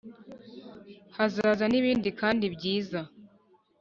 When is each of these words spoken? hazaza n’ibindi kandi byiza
hazaza 1.15 1.65
n’ibindi 1.67 2.09
kandi 2.19 2.45
byiza 2.55 2.99